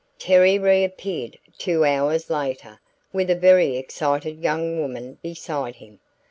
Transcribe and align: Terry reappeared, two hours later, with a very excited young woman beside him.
Terry 0.17 0.57
reappeared, 0.57 1.37
two 1.59 1.85
hours 1.85 2.31
later, 2.31 2.79
with 3.13 3.29
a 3.29 3.35
very 3.35 3.77
excited 3.77 4.41
young 4.41 4.79
woman 4.81 5.19
beside 5.21 5.75
him. 5.75 5.99